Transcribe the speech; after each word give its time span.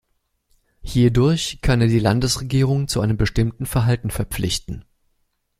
Hierdurch 0.81 1.59
kann 1.61 1.79
er 1.79 1.85
die 1.85 1.99
Landesregierung 1.99 2.87
zu 2.87 3.01
einem 3.01 3.17
bestimmten 3.17 3.67
Verhalten 3.67 4.09
verpflichten. 4.09 4.83